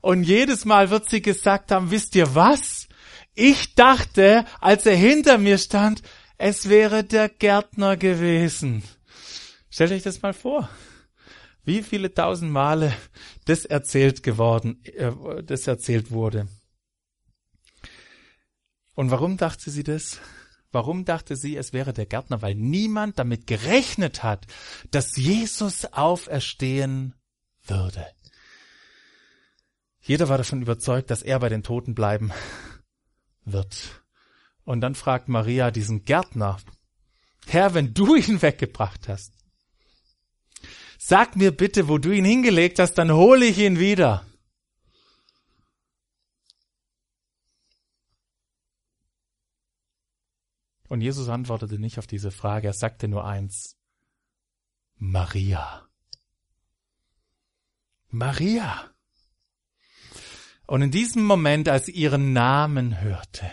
[0.00, 2.86] Und jedes Mal wird sie gesagt haben, wisst ihr was?
[3.34, 6.02] Ich dachte, als er hinter mir stand,
[6.36, 8.84] es wäre der Gärtner gewesen.
[9.68, 10.68] Stellt euch das mal vor.
[11.68, 12.96] Wie viele tausend Male
[13.44, 15.12] das erzählt geworden, äh,
[15.42, 16.48] das erzählt wurde.
[18.94, 20.18] Und warum dachte sie das?
[20.72, 22.40] Warum dachte sie, es wäre der Gärtner?
[22.40, 24.46] Weil niemand damit gerechnet hat,
[24.92, 27.14] dass Jesus auferstehen
[27.66, 28.06] würde.
[30.00, 32.32] Jeder war davon überzeugt, dass er bei den Toten bleiben
[33.44, 34.02] wird.
[34.64, 36.56] Und dann fragt Maria diesen Gärtner,
[37.44, 39.37] Herr, wenn du ihn weggebracht hast,
[41.08, 44.26] sag mir bitte, wo du ihn hingelegt hast, dann hole ich ihn wieder.
[50.88, 53.78] Und Jesus antwortete nicht auf diese Frage, er sagte nur eins,
[54.96, 55.88] Maria.
[58.10, 58.90] Maria.
[60.66, 63.50] Und in diesem Moment, als sie ihren Namen hörte,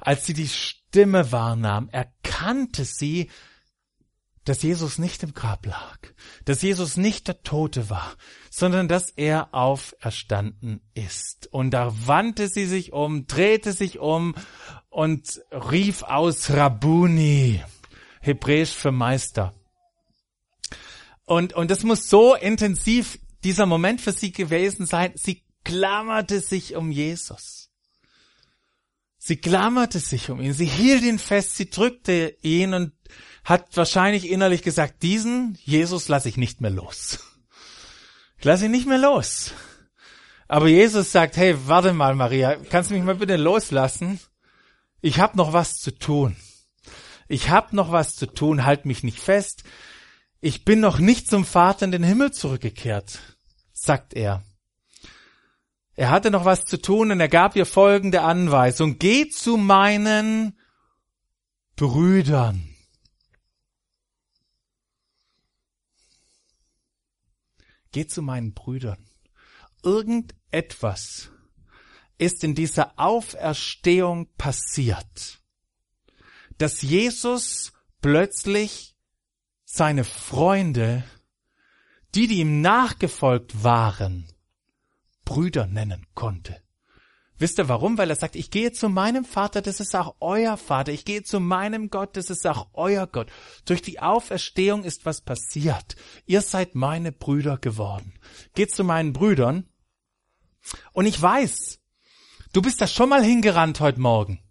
[0.00, 3.30] als sie die Stimme wahrnahm, erkannte sie,
[4.48, 5.98] dass Jesus nicht im Grab lag,
[6.44, 8.16] dass Jesus nicht der Tote war,
[8.50, 11.48] sondern dass er auferstanden ist.
[11.52, 14.34] Und da wandte sie sich um, drehte sich um
[14.88, 17.62] und rief aus Rabuni,
[18.20, 19.54] hebräisch für Meister.
[21.24, 25.12] Und, und das muss so intensiv dieser Moment für sie gewesen sein.
[25.14, 27.67] Sie klammerte sich um Jesus.
[29.18, 30.52] Sie klammerte sich um ihn.
[30.52, 31.56] Sie hielt ihn fest.
[31.56, 32.92] Sie drückte ihn und
[33.44, 37.18] hat wahrscheinlich innerlich gesagt, diesen Jesus lasse ich nicht mehr los.
[38.38, 39.52] Ich lasse ihn nicht mehr los.
[40.46, 44.20] Aber Jesus sagt, hey, warte mal, Maria, kannst du mich mal bitte loslassen?
[45.00, 46.36] Ich habe noch was zu tun.
[47.28, 49.64] Ich habe noch was zu tun, halt mich nicht fest.
[50.40, 53.18] Ich bin noch nicht zum Vater in den Himmel zurückgekehrt,
[53.72, 54.42] sagt er.
[55.98, 59.00] Er hatte noch was zu tun und er gab ihr folgende Anweisung.
[59.00, 60.56] Geh zu meinen
[61.74, 62.72] Brüdern.
[67.90, 69.10] Geh zu meinen Brüdern.
[69.82, 71.32] Irgendetwas
[72.16, 75.42] ist in dieser Auferstehung passiert,
[76.58, 78.94] dass Jesus plötzlich
[79.64, 81.02] seine Freunde,
[82.14, 84.32] die, die ihm nachgefolgt waren,
[85.28, 86.56] Brüder nennen konnte.
[87.36, 87.98] Wisst ihr warum?
[87.98, 90.90] Weil er sagt, ich gehe zu meinem Vater, das ist auch euer Vater.
[90.90, 93.30] Ich gehe zu meinem Gott, das ist auch euer Gott.
[93.66, 95.96] Durch die Auferstehung ist was passiert.
[96.24, 98.14] Ihr seid meine Brüder geworden.
[98.54, 99.68] Geht zu meinen Brüdern.
[100.92, 101.78] Und ich weiß,
[102.54, 104.42] du bist da schon mal hingerannt heute Morgen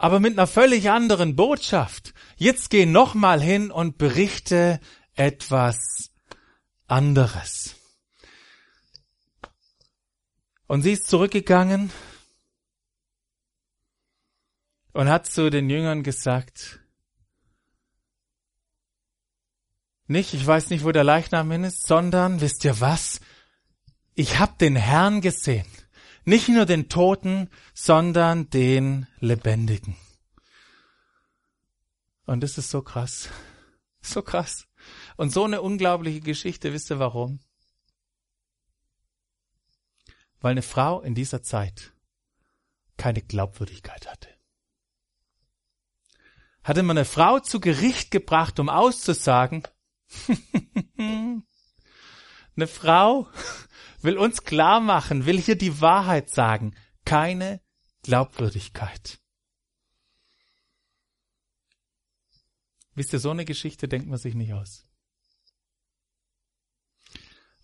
[0.00, 2.14] aber mit einer völlig anderen Botschaft.
[2.36, 4.80] Jetzt geh nochmal hin und berichte
[5.14, 6.10] etwas
[6.86, 7.79] anderes.
[10.70, 11.90] Und sie ist zurückgegangen
[14.92, 16.78] und hat zu den Jüngern gesagt,
[20.06, 23.20] nicht, ich weiß nicht, wo der Leichnam hin ist, sondern, wisst ihr was?
[24.14, 25.66] Ich hab den Herrn gesehen.
[26.24, 29.96] Nicht nur den Toten, sondern den Lebendigen.
[32.26, 33.28] Und das ist so krass.
[34.02, 34.68] So krass.
[35.16, 37.40] Und so eine unglaubliche Geschichte, wisst ihr warum?
[40.40, 41.92] Weil eine Frau in dieser Zeit
[42.96, 44.28] keine Glaubwürdigkeit hatte.
[46.62, 49.62] Hatte man eine Frau zu Gericht gebracht, um auszusagen,
[52.56, 53.28] Eine Frau
[54.02, 56.74] will uns klar machen, will hier die Wahrheit sagen.
[57.04, 57.60] Keine
[58.02, 59.18] Glaubwürdigkeit.
[62.94, 64.86] Wisst ihr, so eine Geschichte denkt man sich nicht aus.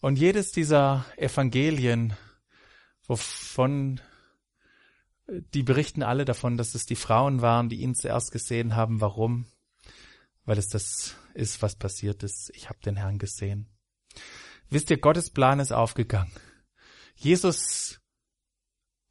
[0.00, 2.16] Und jedes dieser Evangelien,
[3.07, 4.00] wovon
[5.28, 9.00] die berichten alle davon, dass es die Frauen waren, die ihn zuerst gesehen haben.
[9.00, 9.46] Warum?
[10.44, 12.50] Weil es das ist, was passiert ist.
[12.54, 13.68] Ich habe den Herrn gesehen.
[14.70, 16.32] Wisst ihr, Gottes Plan ist aufgegangen.
[17.14, 18.00] Jesus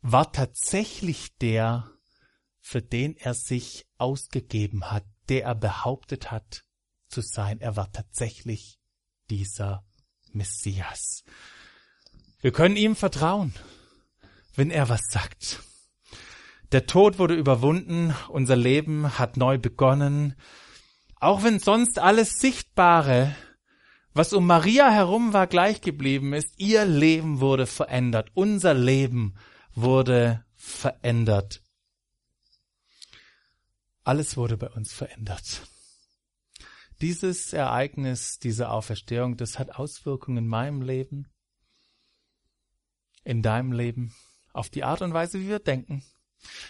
[0.01, 1.89] war tatsächlich der,
[2.59, 6.63] für den er sich ausgegeben hat, der er behauptet hat
[7.07, 7.59] zu sein.
[7.59, 8.79] Er war tatsächlich
[9.29, 9.85] dieser
[10.31, 11.23] Messias.
[12.39, 13.53] Wir können ihm vertrauen,
[14.55, 15.61] wenn er was sagt.
[16.71, 20.35] Der Tod wurde überwunden, unser Leben hat neu begonnen.
[21.19, 23.35] Auch wenn sonst alles Sichtbare,
[24.13, 29.35] was um Maria herum war, gleich geblieben ist, ihr Leben wurde verändert, unser Leben
[29.73, 31.61] wurde verändert.
[34.03, 35.67] Alles wurde bei uns verändert.
[37.01, 41.27] Dieses Ereignis, diese Auferstehung, das hat Auswirkungen in meinem Leben,
[43.23, 44.13] in deinem Leben,
[44.55, 46.03] auf die Art und Weise, wie wir denken,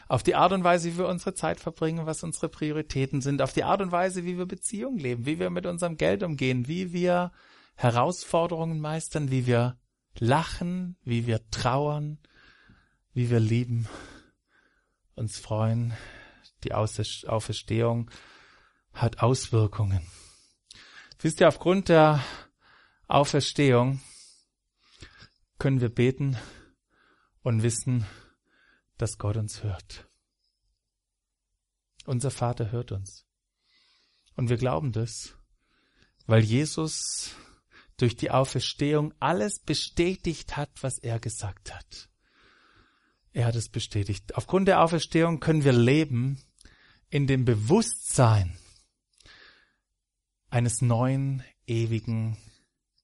[0.08, 3.54] auf die Art und Weise, wie wir unsere Zeit verbringen, was unsere Prioritäten sind, auf
[3.54, 6.94] die Art und Weise, wie wir Beziehungen leben, wie wir mit unserem Geld umgehen, wie
[6.94, 7.32] wir
[7.76, 9.78] Herausforderungen meistern, wie wir
[10.18, 12.20] lachen, wie wir trauern,
[13.14, 13.88] wie wir lieben,
[15.16, 15.94] uns freuen.
[16.64, 18.10] Die Auferstehung
[18.94, 20.02] hat Auswirkungen.
[21.20, 22.24] Wisst ihr, aufgrund der
[23.08, 24.00] Auferstehung
[25.60, 26.38] können wir beten
[27.46, 28.08] und wissen,
[28.98, 30.10] dass Gott uns hört.
[32.06, 33.28] Unser Vater hört uns.
[34.36, 35.36] Und wir glauben das,
[36.26, 37.36] weil Jesus
[37.98, 42.10] durch die Auferstehung alles bestätigt hat, was er gesagt hat.
[43.32, 44.34] Er hat es bestätigt.
[44.36, 46.42] Aufgrund der Auferstehung können wir leben
[47.10, 48.58] in dem Bewusstsein
[50.50, 52.38] eines neuen, ewigen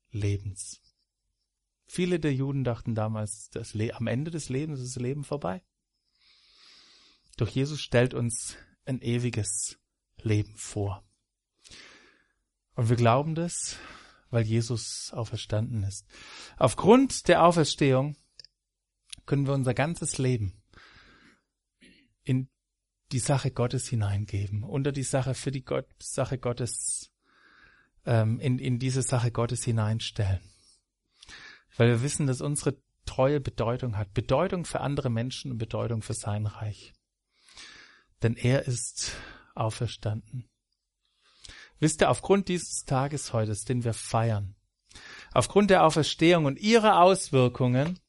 [0.09, 0.81] Lebens.
[1.93, 5.61] Viele der Juden dachten damals, das am Ende des Lebens ist das Leben vorbei.
[7.35, 9.77] Doch Jesus stellt uns ein ewiges
[10.21, 11.03] Leben vor.
[12.75, 13.75] Und wir glauben das,
[14.29, 16.07] weil Jesus auferstanden ist.
[16.55, 18.15] Aufgrund der Auferstehung
[19.25, 20.63] können wir unser ganzes Leben
[22.23, 22.47] in
[23.11, 27.11] die Sache Gottes hineingeben, unter die Sache für die Gott, Sache Gottes,
[28.05, 30.50] ähm, in, in diese Sache Gottes hineinstellen.
[31.77, 34.13] Weil wir wissen, dass unsere Treue Bedeutung hat.
[34.13, 36.93] Bedeutung für andere Menschen und Bedeutung für sein Reich
[38.21, 39.13] denn er ist
[39.55, 40.49] auferstanden.
[41.79, 44.55] Wisst ihr, aufgrund dieses Tages heute, den wir feiern,
[45.33, 47.99] aufgrund der Auferstehung und ihrer Auswirkungen,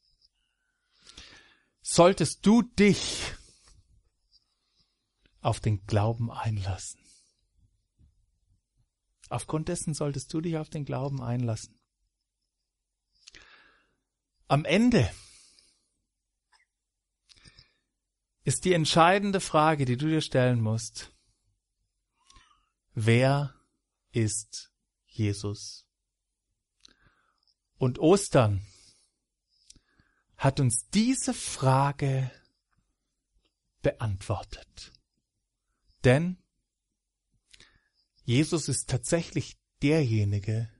[1.80, 3.34] solltest du dich
[5.40, 7.00] auf den Glauben einlassen.
[9.30, 11.81] Aufgrund dessen solltest du dich auf den Glauben einlassen.
[14.52, 15.10] Am Ende
[18.44, 21.10] ist die entscheidende Frage, die du dir stellen musst.
[22.92, 23.54] Wer
[24.10, 24.70] ist
[25.06, 25.88] Jesus?
[27.78, 28.60] Und Ostern
[30.36, 32.30] hat uns diese Frage
[33.80, 34.92] beantwortet.
[36.04, 36.36] Denn
[38.24, 40.70] Jesus ist tatsächlich derjenige,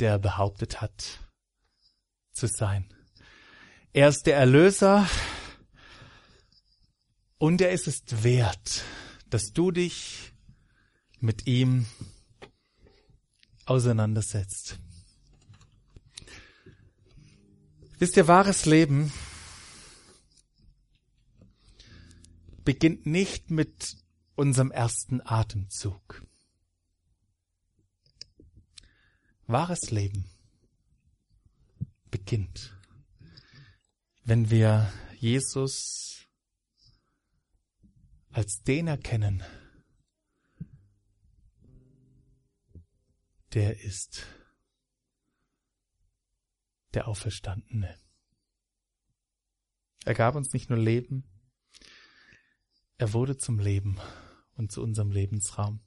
[0.00, 1.20] der behauptet hat
[2.32, 2.92] zu sein.
[3.92, 5.06] Er ist der Erlöser,
[7.42, 8.84] und er ist es wert,
[9.28, 10.32] dass du dich
[11.18, 11.86] mit ihm
[13.66, 14.78] auseinandersetzt.
[17.98, 19.12] Wisst ihr, wahres Leben
[22.64, 23.96] beginnt nicht mit
[24.36, 26.24] unserem ersten Atemzug.
[29.48, 30.31] Wahres Leben
[32.12, 32.78] beginnt,
[34.22, 36.28] wenn wir Jesus
[38.30, 39.42] als den erkennen,
[43.54, 44.26] der ist
[46.94, 47.98] der Auferstandene.
[50.04, 51.24] Er gab uns nicht nur Leben,
[52.98, 53.98] er wurde zum Leben
[54.54, 55.80] und zu unserem Lebensraum.